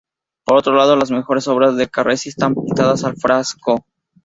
Por 0.45 0.57
otro 0.57 0.73
lado, 0.73 0.95
las 0.95 1.11
mejores 1.11 1.47
obras 1.47 1.77
de 1.77 1.87
Carracci 1.87 2.29
están 2.29 2.55
pintadas 2.55 3.03
al 3.03 3.17
fresco. 3.17 3.85